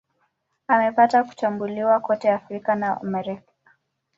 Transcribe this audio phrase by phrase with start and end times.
[0.67, 3.51] Amepata kutambuliwa kote Afrika na Amerika.